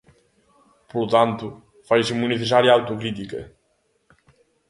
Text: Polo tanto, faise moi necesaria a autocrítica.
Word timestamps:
Polo 0.89 1.07
tanto, 1.15 1.45
faise 1.87 2.11
moi 2.19 2.27
necesaria 2.33 2.69
a 2.71 2.77
autocrítica. 2.79 3.39